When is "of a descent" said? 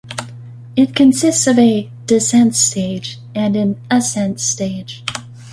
1.51-2.55